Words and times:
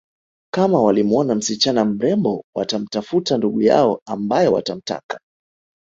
Kama 0.53 0.81
walimwona 0.81 1.35
msichana 1.35 1.85
mrembo 1.85 2.45
watamtafuta 2.55 3.37
ndugu 3.37 3.61
yao 3.61 4.01
ambaye 4.07 4.47
watamtaka 4.47 5.19